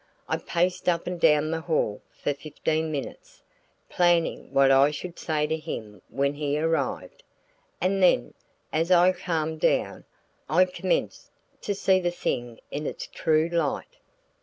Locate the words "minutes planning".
2.91-4.51